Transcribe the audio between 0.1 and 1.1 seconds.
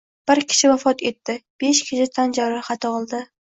Bir kishi vafot